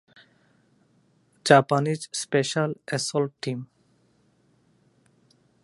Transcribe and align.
Japanese 1.45 2.01
special 2.13 2.71
assault 2.87 3.31
team. 3.41 3.59